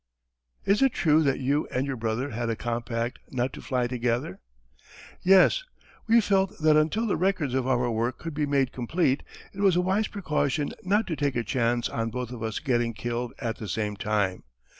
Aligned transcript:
"Is 0.65 0.81
it 0.81 0.93
true 0.93 1.21
that 1.21 1.39
you 1.41 1.67
and 1.67 1.85
your 1.85 1.95
brother 1.95 2.31
had 2.31 2.49
a 2.49 2.55
compact 2.55 3.19
not 3.29 3.53
to 3.53 3.61
fly 3.61 3.85
together?" 3.85 4.39
"Yes, 5.21 5.63
we 6.07 6.19
felt 6.21 6.57
that 6.57 6.75
until 6.75 7.05
the 7.05 7.15
records 7.15 7.53
of 7.53 7.67
our 7.67 7.87
work 7.91 8.17
could 8.17 8.33
be 8.33 8.47
made 8.47 8.71
complete 8.71 9.21
it 9.53 9.59
was 9.61 9.75
a 9.75 9.81
wise 9.81 10.07
precaution 10.07 10.71
not 10.81 11.05
to 11.05 11.15
take 11.15 11.35
a 11.35 11.43
chance 11.43 11.87
on 11.87 12.09
both 12.09 12.31
of 12.31 12.41
us 12.41 12.57
getting 12.57 12.95
killed 12.95 13.33
at 13.37 13.57
the 13.57 13.67
same 13.67 13.95
time. 13.95 14.41